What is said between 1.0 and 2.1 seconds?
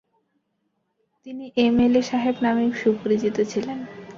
তিনি "M LA"